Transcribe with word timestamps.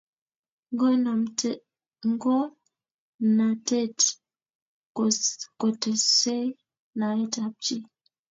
ngomnatet 2.09 3.99
kotesei 5.59 6.47
naet 6.99 7.33
ap 7.45 7.53
chii 7.63 7.83